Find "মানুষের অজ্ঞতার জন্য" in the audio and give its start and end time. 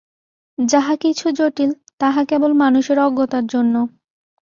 2.63-3.75